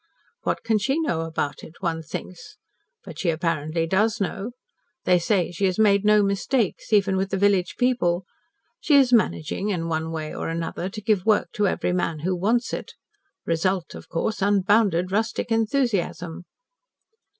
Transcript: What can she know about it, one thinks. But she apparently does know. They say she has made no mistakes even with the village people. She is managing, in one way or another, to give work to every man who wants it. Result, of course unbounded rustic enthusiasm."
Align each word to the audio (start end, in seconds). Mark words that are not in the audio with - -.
What 0.41 0.63
can 0.63 0.79
she 0.79 0.99
know 0.99 1.21
about 1.21 1.61
it, 1.63 1.73
one 1.81 2.01
thinks. 2.01 2.57
But 3.03 3.19
she 3.19 3.29
apparently 3.29 3.85
does 3.85 4.19
know. 4.19 4.53
They 5.05 5.19
say 5.19 5.51
she 5.51 5.65
has 5.65 5.77
made 5.77 6.03
no 6.03 6.23
mistakes 6.23 6.91
even 6.91 7.15
with 7.17 7.29
the 7.29 7.37
village 7.37 7.75
people. 7.77 8.25
She 8.79 8.95
is 8.95 9.13
managing, 9.13 9.69
in 9.69 9.87
one 9.89 10.09
way 10.11 10.33
or 10.33 10.49
another, 10.49 10.89
to 10.89 11.01
give 11.03 11.27
work 11.27 11.51
to 11.51 11.67
every 11.67 11.93
man 11.93 12.21
who 12.21 12.35
wants 12.35 12.73
it. 12.73 12.93
Result, 13.45 13.93
of 13.93 14.09
course 14.09 14.41
unbounded 14.41 15.11
rustic 15.11 15.51
enthusiasm." 15.51 16.45